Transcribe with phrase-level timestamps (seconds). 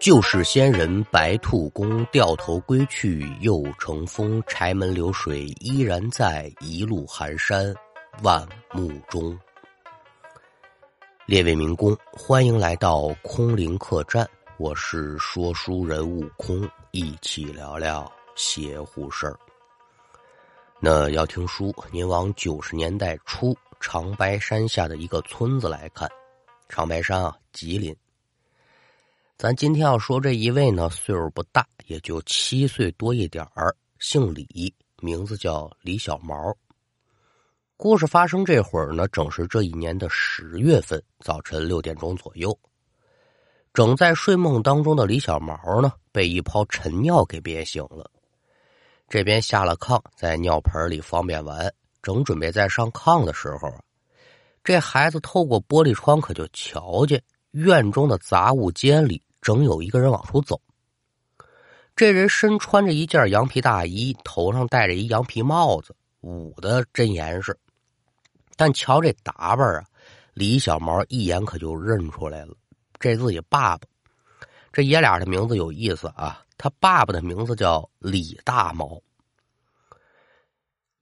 [0.00, 4.42] 旧时仙人白兔公，掉头归去又成风。
[4.46, 7.74] 柴门流水依然在，一路寒山
[8.22, 9.38] 万木中。
[11.26, 14.26] 列位民工，欢迎来到空灵客栈，
[14.56, 19.38] 我是说书人悟空，一起聊聊邪乎事儿。
[20.80, 26.10] 那要听书，您往九十年代初长白山下的一个村子来看。
[26.70, 27.94] 长白山啊，吉林。
[29.40, 36.54] 咱今天要说这一位呢，岁数不大，也就七岁多一点儿，姓李，名字叫李小毛。
[37.78, 42.54] 故事发生这会儿呢，正是这一年的十月份早晨六点钟左右。
[43.72, 48.10] 正在睡梦当中的李小毛呢，被一泡晨尿给憋醒了。
[49.08, 51.72] 这边下了炕，在尿盆里方便完，
[52.02, 53.72] 正准备再上炕的时候，
[54.62, 57.22] 这孩子透过玻璃窗可就瞧见
[57.52, 59.22] 院中的杂物间里。
[59.40, 60.60] 正有一个人往出走，
[61.96, 67.56] 这人身穿着一件羊皮大衣，头上戴着一羊皮帽子，捂得真严实。
[68.56, 69.84] 但瞧这打扮啊，
[70.34, 72.54] 李小毛一眼可就认出来了，
[72.98, 73.86] 这自己爸爸。
[74.72, 79.00] 这爷俩的名字有意思啊，他爸爸的名字叫李大毛。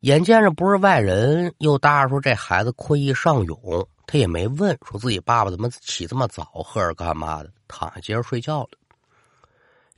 [0.00, 3.88] 眼见着不是外人，又搭着说这孩子困意上涌。
[4.10, 8.70] 他也没问，说自己爸爸怎么起这么早，喝着干嘛的，躺下接着睡觉了。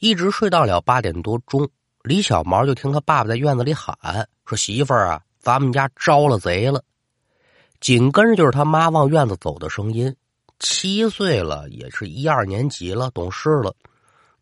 [0.01, 1.69] 一直睡到了八点多钟，
[2.03, 3.95] 李小毛就听他爸爸在院子里喊
[4.45, 6.83] ：“说媳妇儿啊，咱们家招了贼了。”
[7.79, 10.13] 紧跟着就是他妈往院子走的声音。
[10.59, 13.73] 七岁了，也是一二年级了，懂事了。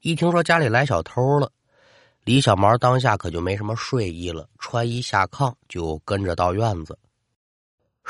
[0.01, 1.53] 一听说家里来小偷了，
[2.25, 6.99] 李小毛当下可就没什么睡意了，穿衣下炕就跟着到院子。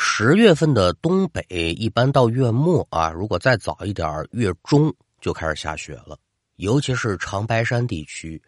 [0.01, 6.17] 十月份的东北一般到月末啊，如果再早一点月中就开始下雪了。
[6.55, 8.41] 尤其是长白山地区，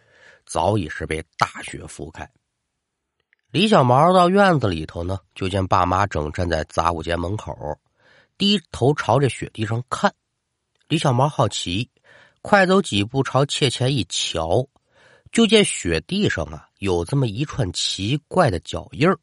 [0.46, 2.30] 早已是被大雪覆盖。
[3.50, 7.52] 李小毛到院子里头呢，就见爸妈正站在杂物间门口，
[8.38, 10.14] 低头朝着雪地上看。
[10.86, 11.90] 李小毛好奇，
[12.42, 14.64] 快走几步朝切前一瞧，
[15.32, 19.18] 就见雪地上啊有这么一串奇怪的脚印儿。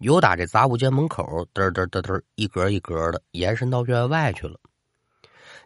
[0.00, 4.58] 由打这杂物间门口嘚嘚嘚嘚一格一格的延伸到院外去了。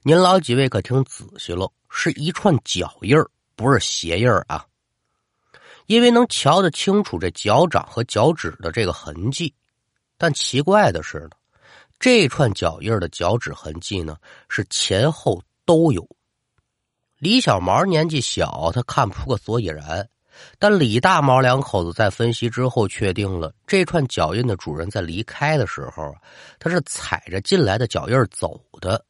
[0.02, 4.66] 您老几位可听仔细喽，是一串脚印儿，不是鞋印儿啊。
[5.86, 9.54] 因为能瞧得清楚这脚掌和脚趾的这个痕迹，
[10.18, 11.30] 但奇怪的是呢，
[12.00, 14.16] 这串脚印的脚趾痕迹呢
[14.48, 16.04] 是前后都有。
[17.18, 20.08] 李小毛年纪小，他看不出个所以然。
[20.58, 26.14] 但李大毛两口子在分析之后，确定了这串脚印的主人在离开的时候，
[26.58, 29.04] 他是踩着进来的脚印走的。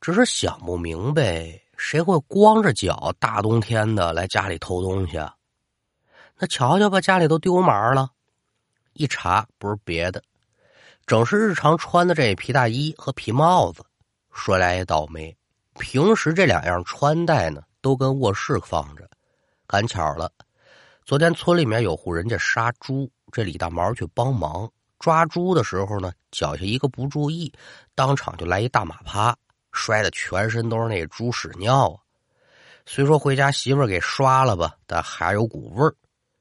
[0.00, 5.34] 只是想不明白，谁会光着脚大冬天的来家里偷东西啊？
[6.38, 8.10] 那瞧瞧吧，家里都丢嘛了。
[8.92, 10.22] 一查，不是别的，
[11.06, 13.82] 正是日常穿的这皮大衣和皮帽子。
[14.32, 15.34] 说来也倒霉，
[15.78, 19.08] 平时这两样穿戴呢，都跟卧室放着。
[19.66, 20.30] 赶巧了，
[21.04, 27.52] 昨天村里面有户人家杀猪，这李大毛去帮忙抓猪的时候呢，脚下一个不注意，
[27.94, 29.36] 当场就来一大马趴，
[29.72, 31.96] 摔的全身都是那猪屎尿啊！
[32.86, 35.94] 虽说回家媳妇给刷了吧，但还有股味儿。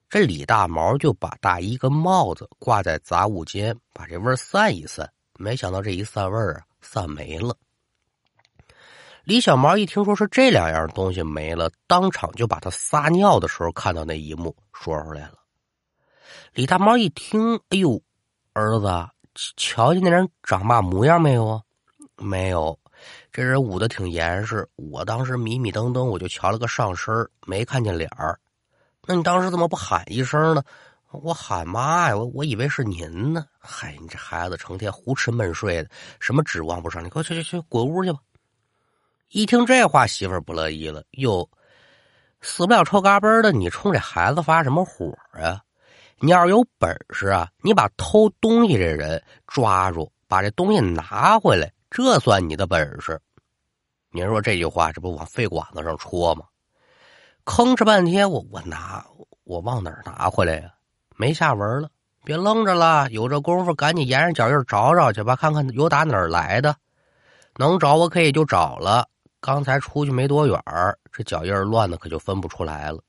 [0.09, 5.09] 这李大毛就把大衣跟帽子挂在杂物间，把这味儿散一散。
[5.39, 7.55] 没想到这一散味儿啊，散没了。
[9.23, 15.35] 李小毛一听说是这两样东西没了，当场就把他撒尿的时候看到那一幕说出来了。
[16.51, 18.01] 李大毛一听，哎呦，
[18.51, 18.85] 儿子，
[19.55, 21.61] 瞧见那人长嘛模样没有啊？
[22.17, 22.77] 没有，
[23.31, 24.67] 这人捂得挺严实。
[24.75, 27.15] 我当时迷迷瞪瞪，我就瞧了个上身
[27.47, 28.37] 没看见脸儿。
[29.07, 30.61] 那你当时怎么不喊一声呢？
[31.11, 33.45] 我喊妈呀，我我以为是您呢。
[33.57, 35.89] 嗨，你这孩子成天胡吃闷睡的，
[36.19, 37.01] 什么指望不上？
[37.01, 38.19] 你快去去去，滚屋去吧。
[39.33, 41.03] 一听这话，媳妇儿不乐意了。
[41.13, 41.49] 哟，
[42.41, 45.59] 死不了臭嘎嘣的，你冲这孩子发什么火啊？
[46.19, 53.19] 你要是有本事啊，你把偷东西这人抓住，把这东西拿回来，这算你的本事。
[54.11, 56.45] 您说这句话，这不往肺管子上戳吗？
[57.43, 59.03] 吭哧半天，我我拿
[59.45, 60.71] 我往哪儿拿回来呀？
[61.15, 61.89] 没下文了。
[62.23, 66.75] 别愣着了，有这功夫，赶紧沿着脚印找找去吧，看看有打哪儿来的。
[67.55, 69.09] 能找我可以就找了。
[69.45, 70.57] 刚才出去没多远
[71.11, 73.03] 这脚印乱的可就分不出来了。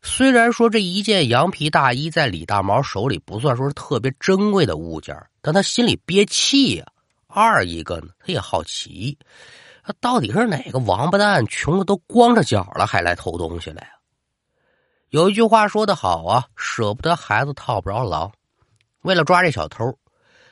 [0.00, 6.86] 虽然说这一件羊皮大衣在李大毛手里不算说是特别珍贵的物件，但他心里憋气呀。
[7.26, 9.18] 二一个呢，他也好奇，
[10.00, 13.88] 到底是哪个王八蛋穷的都光着脚了，还来偷东西来呀？
[15.08, 18.30] 有一句话说得好啊，舍不得孩子套不着狼。
[19.00, 19.98] 为了抓这小偷，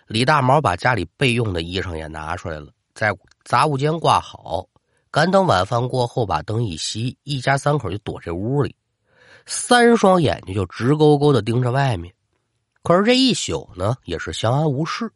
[0.09, 3.13] 李大毛把家里备用的衣裳也拿出来了，在
[3.45, 4.67] 杂物间挂好。
[5.11, 8.77] 赶等晚饭过后，把灯一熄，一家三口就躲这屋里，
[9.45, 12.15] 三双眼睛就直勾勾的盯着外面。
[12.83, 15.11] 可是这一宿呢，也是相安无事。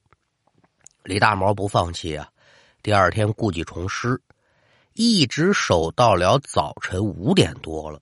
[1.05, 2.29] 李大毛不放弃啊，
[2.83, 4.21] 第二天故技重施，
[4.95, 8.01] 一直守到了早晨五点多了，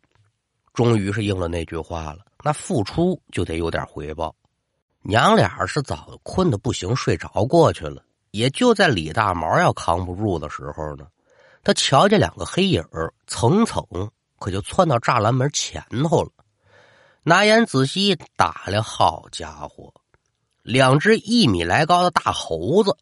[0.73, 4.35] 终于是应了那句话了：那付出就得有点回报。
[5.03, 8.03] 娘俩是早困得不行，睡着过去了。
[8.33, 11.07] 也就在李大毛要扛不住的时候呢。
[11.63, 12.85] 他瞧见两个黑影
[13.29, 13.87] 蹭蹭，
[14.41, 15.81] 可就窜到栅栏门前
[16.11, 16.31] 头了。
[17.23, 19.95] 拿眼仔细一打量，好家伙，
[20.65, 22.97] 两只一米来高的大猴子！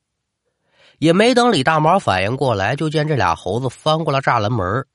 [0.98, 4.86] 也没等李大毛反应过来，就见这俩猴子翻过了栅栏门，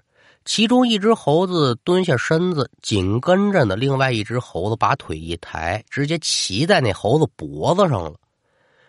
[0.46, 8.14] 其中一只猴子蹲下身子，紧跟着呢，另外一只猴子把腿一抬，直接骑在那猴子脖子上了。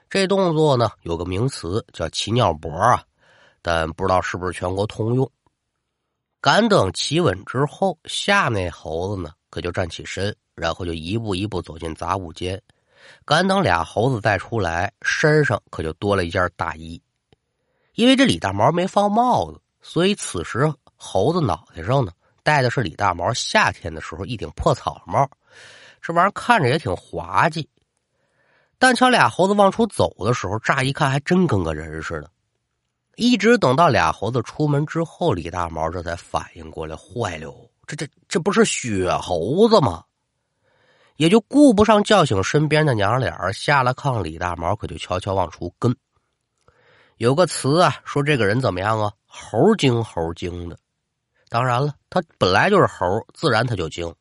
[0.09, 3.03] 这动作呢，有个名词叫“骑尿脖”啊。
[3.61, 5.29] 但不知道是不是全国通用。
[6.41, 12.63] 赶等骑稳之后，下那猴子呢，可就站起身，然后就一步一步走进杂物间。
[13.25, 17.03] 赶等俩猴子再出来，身上可就多了一件大衣。
[17.95, 22.13] 因为这李大毛没放帽子，所以此时猴子脑袋上呢
[22.45, 25.29] 戴的是李大毛夏天的时候一顶破草帽。
[26.01, 27.69] 这玩意儿看着也挺滑稽。
[28.79, 32.31] 但瞧俩猴子往出走的时候，乍一看还真跟个人似的。
[33.17, 37.53] 一直等到俩猴子出门之后，李大毛这才反应过来，坏了，
[37.87, 40.05] 这这这不是雪猴子吗？
[41.17, 45.97] 也就顾不上叫醒身边的娘俩，下了炕，李大毛可就悄悄往出跟。
[47.17, 49.11] 有个词啊，说这个人怎么样啊？
[49.25, 50.79] 猴精猴精的。
[51.49, 54.15] 当然了，他本来就是猴，自然他就精。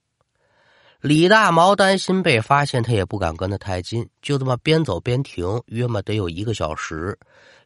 [1.05, 7.15] 李大毛担心被发现，他也不敢跟他太近，就这么边走边停，约么得有一个小时。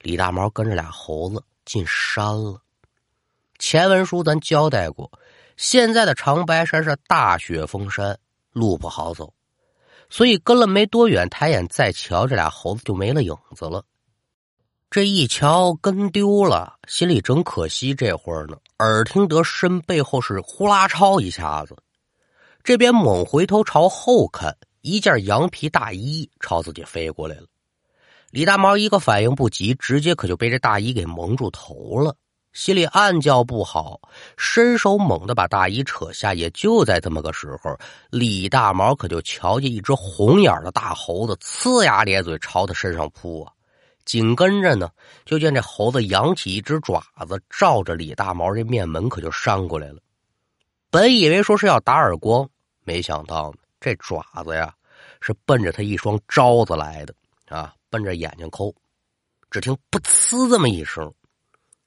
[0.01, 2.61] 李大毛跟着俩猴子进山了。
[3.57, 5.09] 前文书咱交代过，
[5.55, 8.19] 现在的长白山是大雪封山，
[8.51, 9.33] 路不好走，
[10.09, 13.81] 所以跟了没多远，抬眼再瞧，这俩猴子就没了影子了。
[14.89, 17.95] 这一瞧跟丢了，心里正可惜。
[17.95, 21.77] 这会儿呢，耳听得身背后是呼啦超一下子。
[22.69, 27.47] 这边猛回头朝后看，一件羊皮大衣朝自己飞过来了。
[28.29, 32.15] 李大毛一个反应不及，直接可就被这大衣给蒙住头了，
[32.53, 33.99] 心里暗叫不好，
[34.37, 36.35] 伸手猛地把大衣扯下。
[36.35, 37.75] 也就在这么个时候，
[38.11, 43.51] 李大毛可就瞧见一只红眼的大猴子呲牙咧嘴朝他身上扑啊！
[44.05, 44.91] 紧跟着呢，
[45.25, 49.97] 就见这猴子扬起一只爪子，照着李大毛这面门可就扇过来了。
[50.91, 52.47] 本以为说是要打耳光。
[52.89, 54.73] 没想到，这爪子呀，
[55.21, 57.13] 是奔着他一双招子来的
[57.47, 58.73] 啊，奔着眼睛抠。
[59.51, 61.13] 只听“噗呲”这么一声，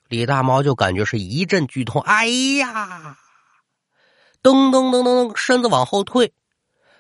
[0.06, 3.18] 李大毛就感觉是一阵剧痛，哎呀！
[4.44, 6.32] 噔噔噔噔噔，身子往后退，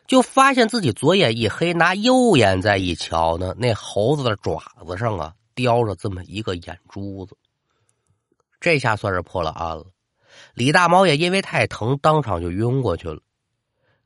[0.08, 7.36] 就发现自己左眼一黑，拿右眼再一瞧呢，那猴子的爪子上啊，叼着这么一个眼珠子。
[8.58, 9.86] 这下算是破了案了。
[10.54, 13.20] 李大毛也因为太疼，当场就晕过去了。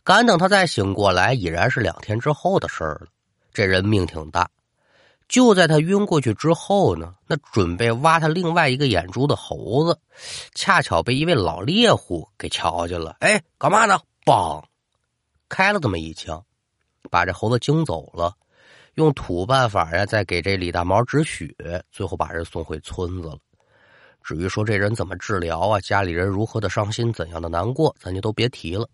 [0.06, 3.08] 赶等他再醒过来，已然是两天之后的事儿了。
[3.52, 4.48] 这人命挺大，
[5.28, 9.98] 就在他晕过去之后呢，那准备挖他另外一个眼珠的猴子，
[10.54, 13.16] 恰巧被一位老猎户给瞧见了。
[13.18, 13.98] 哎，干嘛呢？
[14.24, 14.62] 嘣，
[15.48, 16.40] 开了这么一枪，
[17.10, 18.32] 把这猴子惊走了。
[18.94, 21.52] 用土办法呀，再给这李大毛止血，
[21.90, 23.36] 最后把人送回村子了。
[24.22, 28.88] 至于说这人怎么治疗啊，家里人如何的伤心，怎样的难过，咱就都别提了。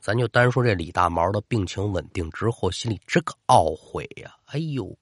[0.00, 4.34] 咱就单说这李大毛的病情稳定之后，心里这个懊悔呀！
[4.46, 4.96] 哎呦，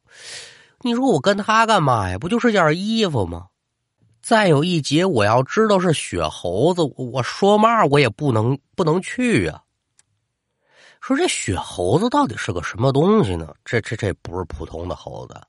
[0.80, 2.18] 你说我跟他干嘛呀？
[2.18, 3.46] 不就是件衣服吗？
[4.20, 9.62] 再有一节，我要知道是雪猴子，我说嘛我也不能不能去呀。
[11.00, 13.54] 说这雪猴子到底是个什么东西呢？
[13.64, 15.40] 这这这不是普通的猴子，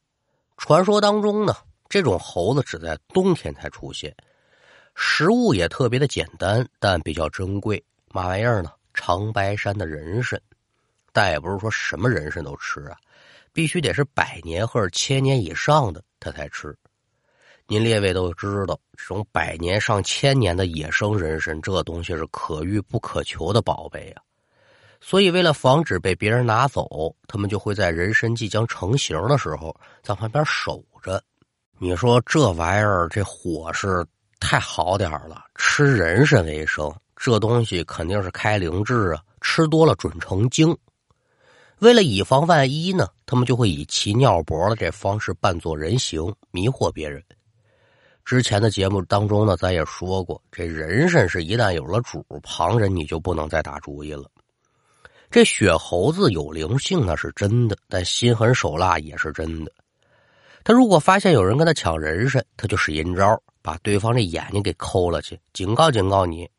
[0.57, 1.55] 传说当中呢，
[1.89, 4.15] 这种猴子只在冬天才出现，
[4.95, 7.83] 食物也特别的简单，但比较珍贵。
[8.11, 8.71] 嘛玩意儿呢？
[8.99, 10.37] 长白山的人参，
[11.13, 12.97] 但也不是说什么人参都吃啊，
[13.53, 16.75] 必须得是百年或者千年以上的他才吃。
[17.65, 24.21] 您列位都知道，这种百年上千年的野生人参，这东西是可遇不可求的宝贝啊。
[24.99, 31.23] 所以为了防止被别人拿走，他们就会在人参即将成型的时候，在旁边守着。
[31.77, 34.05] 你说这玩意儿，这火是
[34.41, 40.75] 太好点了，吃人参为生，这东西肯定是开灵智啊，吃多了准成精。
[41.79, 47.21] 为了以防万一呢，他们就会以骑尿脖的这方式扮作人形，迷惑别人。
[48.23, 54.23] 之前的节目当中呢，咱也说过，这人参是一旦有了主，旁人你就不能再打主意了。
[55.29, 59.71] 这血猴子有灵性那是真的，但心狠手辣也是真的。
[60.63, 66.49] 他如果发现有人跟他抢人参，他就使阴招，把对方这眼睛给抠了去，警告警告你。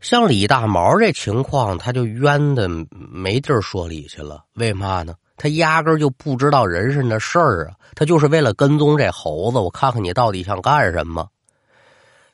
[0.00, 4.44] 像李大毛这情况，他就冤的没地儿说理去了。
[4.54, 5.14] 为嘛呢？
[5.36, 7.74] 他压根就不知道人参的事儿啊！
[7.94, 11.26] 他就是为了跟踪这猴子，我看看你到底想干什么。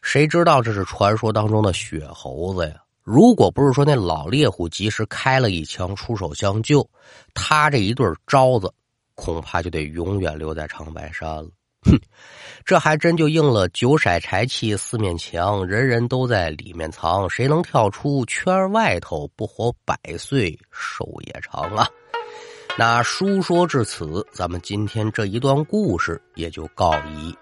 [0.02, 2.74] 谁知道这是传说当中的血猴子呀？
[3.02, 6.88] 如果不是说那老猎户及时开了一枪出手相救，
[7.34, 8.72] 他这一对招子
[9.14, 11.48] 恐怕就得永远留在长白山了。
[11.86, 12.00] 哼，
[12.64, 21.88] 这还真就应了“九色柴气四面墙，人人都在里面藏，谁能跳出圈外头，不活百岁寿也长啊！”
[22.78, 27.34] 那书说至此，咱们今天这一段故事也就告一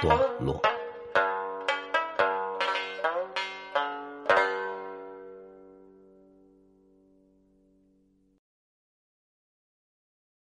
[0.00, 0.58] 段落。